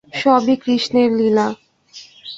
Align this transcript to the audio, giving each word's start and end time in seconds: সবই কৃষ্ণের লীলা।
সবই 0.13 0.55
কৃষ্ণের 0.63 1.09
লীলা। 1.17 1.47